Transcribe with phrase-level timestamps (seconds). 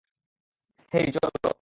[0.93, 1.41] হেই, চল।